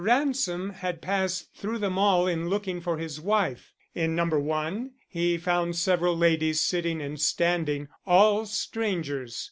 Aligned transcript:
Ransom 0.03 0.71
had 0.71 0.99
passed 0.99 1.53
through 1.53 1.77
them 1.77 1.95
all 1.95 2.25
in 2.25 2.49
looking 2.49 2.81
for 2.81 2.97
his 2.97 3.21
wife. 3.21 3.75
In 3.93 4.15
No. 4.15 4.25
1 4.25 4.93
he 5.07 5.37
found 5.37 5.75
several 5.75 6.17
ladies 6.17 6.59
sitting 6.59 6.99
and 7.03 7.19
standing, 7.21 7.87
all 8.07 8.47
strangers. 8.47 9.39